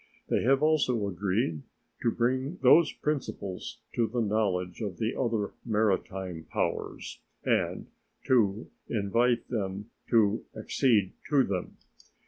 [0.29, 1.61] They have also agreed
[2.01, 7.85] to bring those principles to the knowledge of the other maritime powers and
[8.23, 11.77] to invite them to accede to them.